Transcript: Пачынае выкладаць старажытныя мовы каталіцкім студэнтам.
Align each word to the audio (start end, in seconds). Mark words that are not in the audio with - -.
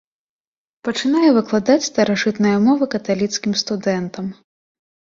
Пачынае 0.87 1.29
выкладаць 1.37 1.85
старажытныя 1.91 2.57
мовы 2.67 2.83
каталіцкім 2.95 3.53
студэнтам. 3.65 4.25